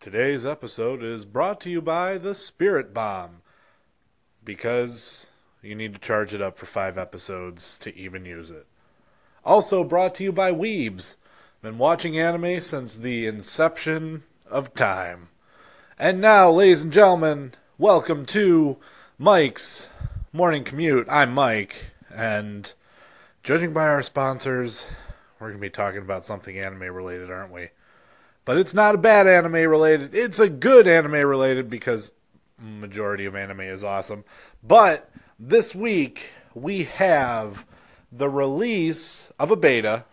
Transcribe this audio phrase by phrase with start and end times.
[0.00, 3.42] Today's episode is brought to you by the Spirit Bomb
[4.42, 5.26] because
[5.60, 8.64] you need to charge it up for five episodes to even use it.
[9.44, 11.16] Also brought to you by Weebs.
[11.60, 15.28] Been watching anime since the inception of time.
[15.98, 18.78] And now, ladies and gentlemen, welcome to
[19.18, 19.90] Mike's
[20.32, 21.08] Morning Commute.
[21.10, 22.72] I'm Mike, and
[23.42, 24.86] judging by our sponsors,
[25.38, 27.68] we're going to be talking about something anime related, aren't we?
[28.50, 30.12] But it's not a bad anime related.
[30.12, 32.10] It's a good anime related because
[32.58, 34.24] majority of anime is awesome.
[34.60, 37.64] But this week we have
[38.10, 40.04] the release of a beta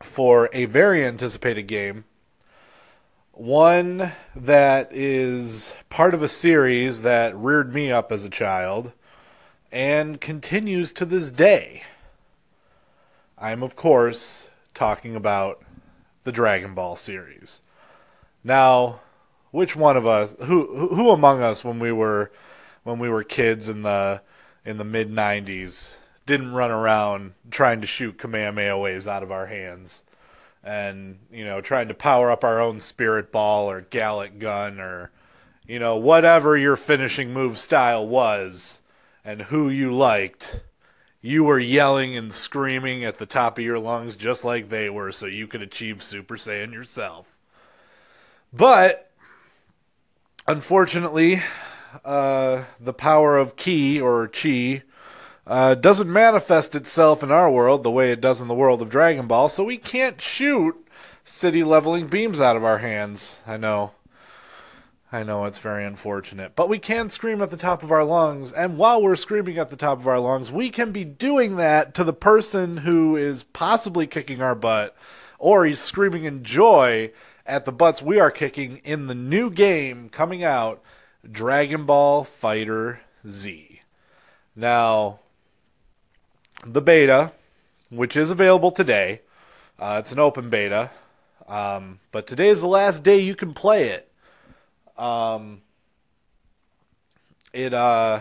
[0.00, 2.06] for a very anticipated game.
[3.32, 8.92] One that is part of a series that reared me up as a child
[9.70, 11.82] and continues to this day.
[13.36, 15.62] I'm, of course, talking about
[16.24, 17.60] the Dragon Ball series.
[18.44, 19.00] Now,
[19.50, 22.30] which one of us, who who among us, when we were
[22.82, 24.22] when we were kids in the
[24.64, 25.94] in the mid '90s,
[26.26, 30.02] didn't run around trying to shoot Kamehameha waves out of our hands,
[30.64, 35.10] and you know, trying to power up our own Spirit Ball or Gallic Gun or
[35.66, 38.80] you know whatever your finishing move style was,
[39.24, 40.60] and who you liked
[41.22, 45.12] you were yelling and screaming at the top of your lungs just like they were
[45.12, 47.26] so you could achieve Super Saiyan yourself.
[48.52, 49.10] But
[50.48, 51.40] unfortunately,
[52.04, 54.82] uh, the power of ki or chi
[55.46, 58.90] uh, doesn't manifest itself in our world the way it does in the world of
[58.90, 60.76] Dragon Ball, so we can't shoot
[61.24, 63.38] city leveling beams out of our hands.
[63.46, 63.92] I know.
[65.14, 68.50] I know it's very unfortunate, but we can scream at the top of our lungs,
[68.50, 71.92] and while we're screaming at the top of our lungs, we can be doing that
[71.96, 74.96] to the person who is possibly kicking our butt,
[75.38, 77.12] or he's screaming in joy
[77.44, 80.82] at the butts we are kicking in the new game coming out,
[81.30, 83.82] Dragon Ball Fighter Z.
[84.56, 85.20] Now,
[86.64, 87.32] the beta,
[87.90, 89.20] which is available today,
[89.78, 90.90] uh, it's an open beta,
[91.46, 94.08] um, but today is the last day you can play it.
[94.96, 95.62] Um,
[97.52, 98.20] it uh,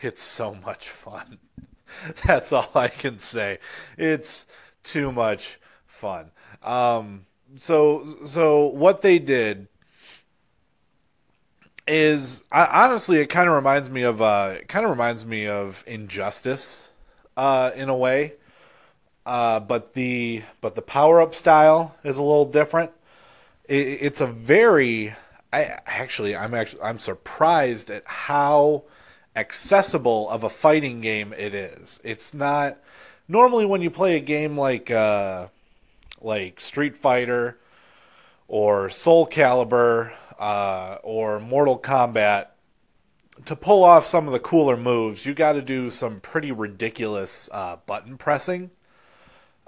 [0.00, 1.38] it's so much fun.
[2.26, 3.58] That's all I can say.
[3.96, 4.46] It's
[4.82, 6.30] too much fun.
[6.62, 9.68] Um, so so what they did
[11.86, 15.46] is I, honestly it kind of reminds me of uh, it kind of reminds me
[15.46, 16.90] of Injustice
[17.36, 18.34] uh, in a way.
[19.26, 22.90] Uh, but the but the power up style is a little different.
[23.68, 25.14] It, it's a very
[25.52, 28.84] I actually I'm actually I'm surprised at how
[29.34, 32.00] accessible of a fighting game it is.
[32.04, 32.78] It's not
[33.28, 35.48] normally when you play a game like uh,
[36.20, 37.58] like Street Fighter
[38.48, 42.46] or Soul Calibur uh, or Mortal Kombat.
[43.46, 47.48] To pull off some of the cooler moves, you got to do some pretty ridiculous
[47.50, 48.70] uh, button pressing,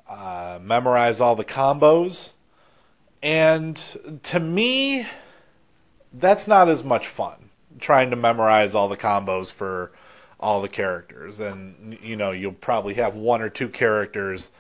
[0.06, 2.32] uh, memorize all the combos,
[3.22, 5.06] and to me,
[6.15, 9.93] that's not as much fun trying to memorize all the combos for
[10.41, 11.41] all the characters.
[11.41, 14.51] And you know you'll probably have one or two characters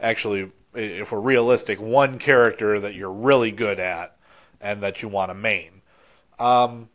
[0.00, 4.16] actually if we're realistic one character that you're really good at
[4.60, 5.82] and that you want to main.
[6.38, 6.88] Um,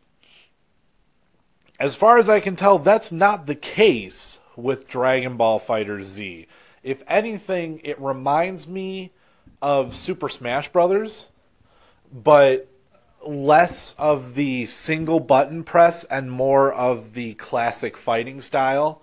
[1.79, 6.47] as far as i can tell that's not the case with dragon ball fighter z.
[6.83, 9.11] If anything it reminds me
[9.61, 11.27] of super smash brothers
[12.11, 12.67] but
[13.25, 19.01] less of the single button press and more of the classic fighting style,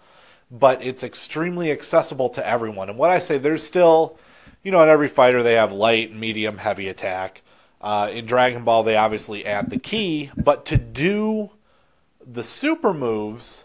[0.50, 2.88] but it's extremely accessible to everyone.
[2.88, 4.19] And what I say, there's still,
[4.62, 7.42] you know, in every fighter they have light, medium, heavy attack.
[7.80, 11.50] Uh, in Dragon Ball, they obviously add the ki, but to do
[12.26, 13.64] the super moves,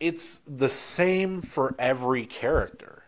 [0.00, 3.04] it's the same for every character.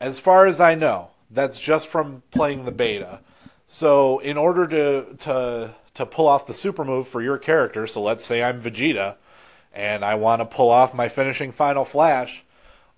[0.00, 3.20] As far as I know, that's just from playing the beta.
[3.68, 8.02] So in order to to to pull off the super move for your character, so
[8.02, 9.16] let's say I'm Vegeta
[9.72, 12.44] and I want to pull off my finishing final flash,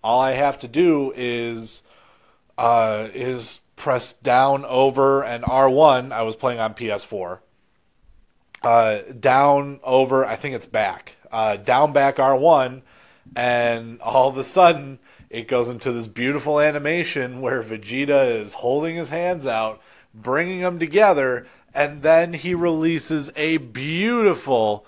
[0.03, 1.83] all I have to do is
[2.57, 6.13] uh, is press down over and R1.
[6.13, 7.39] I was playing on PS4.
[8.63, 11.17] Uh, down over, I think it's back.
[11.31, 12.83] Uh, down back R1,
[13.37, 14.99] and all of a sudden
[15.31, 19.81] it goes into this beautiful animation where Vegeta is holding his hands out
[20.23, 24.85] bringing them together, and then he releases a beautiful,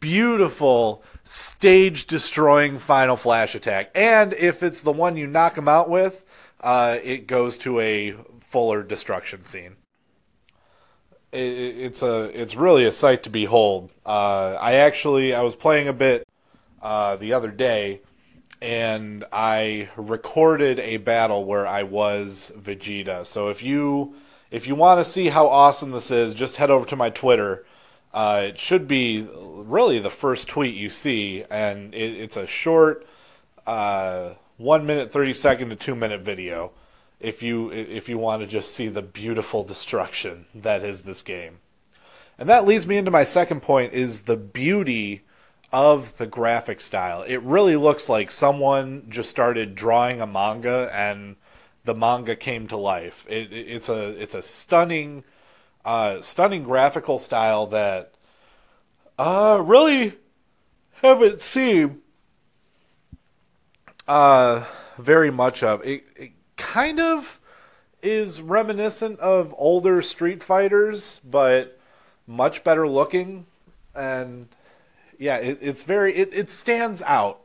[0.00, 3.90] beautiful stage destroying final flash attack.
[3.94, 6.24] And if it's the one you knock him out with,
[6.60, 9.76] uh, it goes to a fuller destruction scene.
[11.34, 13.90] it, it's a it's really a sight to behold.
[14.06, 16.26] Uh, I actually I was playing a bit
[16.80, 18.00] uh, the other day,
[18.62, 23.26] and I recorded a battle where I was Vegeta.
[23.26, 24.14] So if you
[24.50, 27.64] if you want to see how awesome this is, just head over to my Twitter.
[28.12, 33.04] Uh, it should be really the first tweet you see, and it, it's a short,
[33.66, 36.70] uh, one minute thirty second to two minute video.
[37.18, 41.58] If you if you want to just see the beautiful destruction that is this game,
[42.38, 45.22] and that leads me into my second point: is the beauty
[45.72, 47.22] of the graphic style.
[47.22, 51.34] It really looks like someone just started drawing a manga and
[51.84, 53.26] the manga came to life.
[53.28, 55.24] It, it, it's a it's a stunning,
[55.84, 58.14] uh, stunning graphical style that
[59.18, 60.14] uh, really
[61.02, 62.00] haven't seen
[64.08, 64.64] uh,
[64.98, 65.84] very much of.
[65.84, 67.38] It, it kind of
[68.02, 71.78] is reminiscent of older Street Fighters, but
[72.26, 73.46] much better looking,
[73.94, 74.48] and
[75.18, 77.40] yeah, it, it's very it, it stands out.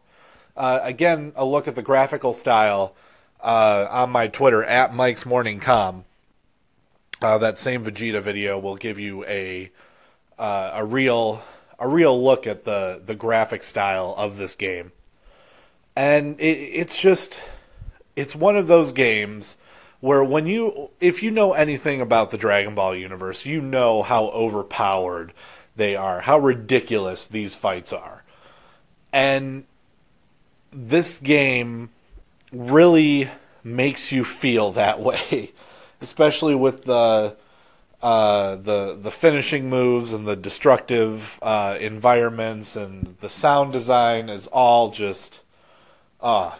[0.55, 2.93] Uh, again, a look at the graphical style
[3.41, 6.05] uh, on my Twitter at Mike's Morning Com.
[7.21, 9.71] Uh, that same Vegeta video will give you a
[10.37, 11.43] uh, a real
[11.77, 14.91] a real look at the the graphic style of this game,
[15.95, 17.41] and it, it's just
[18.15, 19.57] it's one of those games
[19.99, 24.25] where when you if you know anything about the Dragon Ball universe, you know how
[24.29, 25.33] overpowered
[25.75, 28.23] they are, how ridiculous these fights are,
[29.11, 29.65] and
[30.71, 31.89] this game
[32.51, 33.29] really
[33.63, 35.51] makes you feel that way,
[36.01, 37.35] especially with the
[38.01, 44.47] uh, the the finishing moves and the destructive uh, environments and the sound design is
[44.47, 45.41] all just
[46.21, 46.57] ah uh,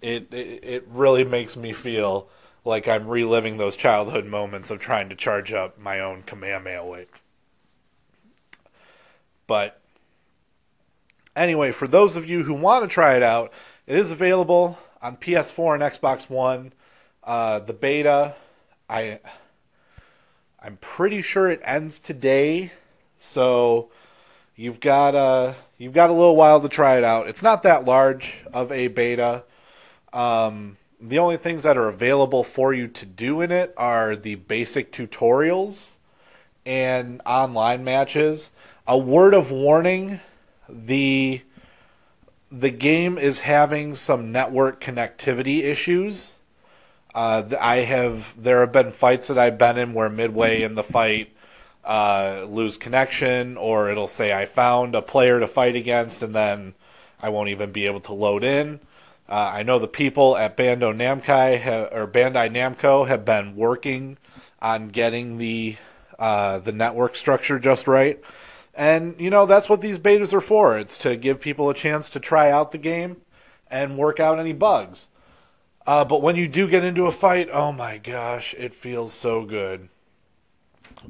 [0.00, 2.28] it, it it really makes me feel
[2.64, 7.22] like I'm reliving those childhood moments of trying to charge up my own Kamehameha wave.
[9.46, 9.80] But
[11.34, 13.52] anyway, for those of you who want to try it out,
[13.86, 16.72] it is available on PS4 and Xbox One.
[17.22, 18.34] Uh, the beta,
[18.88, 19.20] I,
[20.62, 22.72] I'm pretty sure it ends today,
[23.18, 23.90] so
[24.56, 27.28] you've got uh, you've got a little while to try it out.
[27.28, 29.44] It's not that large of a beta.
[30.12, 34.34] Um, the only things that are available for you to do in it are the
[34.34, 35.96] basic tutorials
[36.66, 38.50] and online matches.
[38.86, 40.20] A word of warning:
[40.68, 41.42] the
[42.50, 46.36] the game is having some network connectivity issues.
[47.14, 50.82] Uh, I have there have been fights that I've been in where midway in the
[50.82, 51.32] fight
[51.84, 56.74] uh, lose connection, or it'll say I found a player to fight against, and then
[57.20, 58.80] I won't even be able to load in.
[59.28, 64.18] Uh, I know the people at Bando or Bandai Namco have been working
[64.60, 65.76] on getting the
[66.18, 68.20] uh, the network structure just right.
[68.74, 70.78] And, you know, that's what these betas are for.
[70.78, 73.18] It's to give people a chance to try out the game
[73.70, 75.08] and work out any bugs.
[75.86, 79.44] Uh, but when you do get into a fight, oh my gosh, it feels so
[79.44, 79.88] good.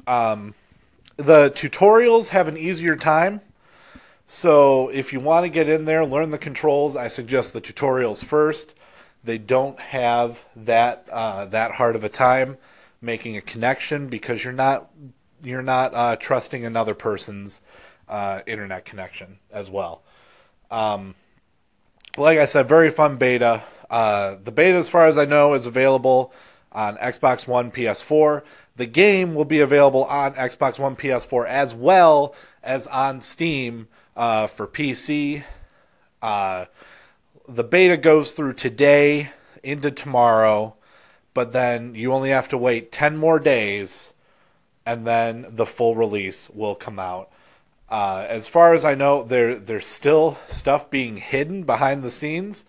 [0.07, 0.55] Um,
[1.17, 3.41] the tutorials have an easier time.
[4.27, 8.23] So if you want to get in there, learn the controls, I suggest the tutorials
[8.23, 8.79] first.
[9.23, 12.57] They don't have that uh, that hard of a time
[13.01, 14.89] making a connection because you're not
[15.43, 17.61] you're not uh, trusting another person's
[18.07, 20.03] uh, internet connection as well.
[20.69, 21.15] Um,
[22.17, 23.63] like I said, very fun beta.
[23.89, 26.33] Uh, the beta, as far as I know, is available
[26.71, 28.43] on Xbox One, PS4.
[28.75, 32.33] The game will be available on Xbox One, PS4, as well
[32.63, 35.43] as on Steam uh, for PC.
[36.21, 36.65] Uh,
[37.47, 39.31] the beta goes through today
[39.63, 40.75] into tomorrow,
[41.33, 44.13] but then you only have to wait 10 more days
[44.85, 47.31] and then the full release will come out.
[47.89, 52.65] Uh, as far as I know, there there's still stuff being hidden behind the scenes.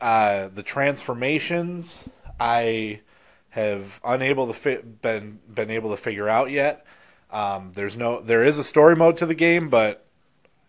[0.00, 2.08] Uh, the transformations
[2.38, 3.00] I
[3.50, 6.86] have unable to fi- been been able to figure out yet.
[7.30, 10.06] Um, there's no there is a story mode to the game, but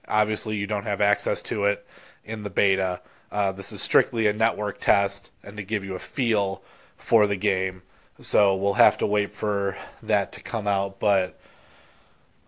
[0.08, 1.86] obviously you don't have access to it
[2.25, 3.01] in the beta.
[3.31, 6.62] Uh, this is strictly a network test and to give you a feel
[6.98, 7.84] for the game.
[8.20, 11.00] So we'll have to wait for that to come out.
[11.00, 11.39] But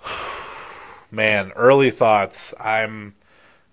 [1.12, 2.54] man, early thoughts.
[2.60, 3.16] I'm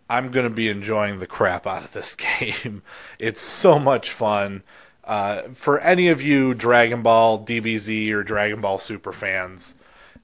[0.08, 2.82] I'm gonna be enjoying the crap out of this game.
[3.18, 4.62] It's so much fun.
[5.04, 9.74] Uh, for any of you Dragon Ball DBZ or Dragon Ball Super fans,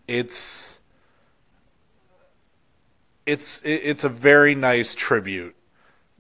[0.06, 0.78] it's
[3.26, 5.56] it's it's a very nice tribute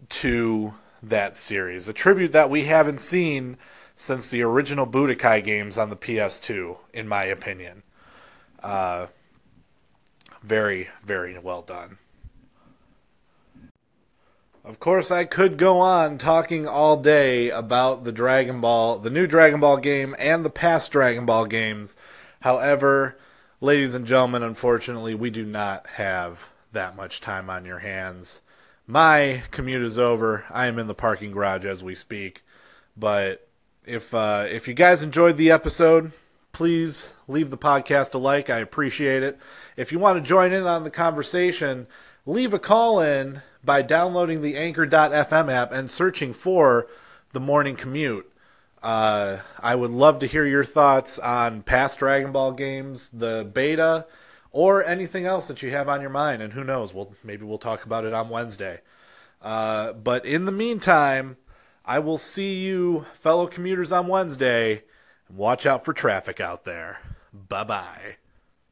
[0.08, 3.56] to that series, a tribute that we haven't seen
[3.96, 7.82] since the original Budokai games on the PS2, in my opinion.
[8.62, 9.06] Uh,
[10.42, 11.98] very, very well done.
[14.64, 19.26] Of course, I could go on talking all day about the Dragon Ball, the new
[19.26, 21.94] Dragon Ball game, and the past Dragon Ball games.
[22.40, 23.16] However,
[23.60, 28.40] ladies and gentlemen, unfortunately, we do not have that much time on your hands.
[28.88, 30.44] My commute is over.
[30.50, 32.42] I am in the parking garage as we speak.
[32.96, 33.46] But
[33.86, 36.12] if uh, if you guys enjoyed the episode,
[36.52, 38.50] please leave the podcast a like.
[38.50, 39.38] I appreciate it.
[39.76, 41.86] If you want to join in on the conversation,
[42.26, 46.86] leave a call in by downloading the Anchor.fm app and searching for
[47.32, 48.30] the morning commute.
[48.82, 54.06] Uh, I would love to hear your thoughts on past Dragon Ball games, the beta,
[54.52, 56.42] or anything else that you have on your mind.
[56.42, 56.92] And who knows?
[56.92, 58.80] We'll maybe we'll talk about it on Wednesday.
[59.42, 61.36] Uh, but in the meantime,
[61.86, 64.82] I will see you, fellow commuters, on Wednesday.
[65.30, 66.98] Watch out for traffic out there.
[67.32, 68.16] Bye bye.